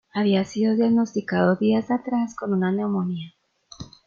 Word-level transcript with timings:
Había 0.15 0.45
sido 0.45 0.75
diagnosticado 0.75 1.57
días 1.57 1.91
atrás 1.91 2.35
con 2.35 2.53
una 2.55 2.71
neumonía. 2.71 3.35